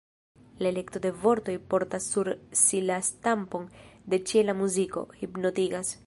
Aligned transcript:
La 0.65 0.69
elekto 0.69 0.99
de 1.01 1.09
vortoj 1.25 1.53
portas 1.73 2.07
sur 2.15 2.29
si 2.61 2.81
la 2.87 2.97
stampon 3.09 3.67
de 4.15 4.19
ĉiela 4.31 4.55
muziko, 4.63 5.05
hipnotigas. 5.21 5.93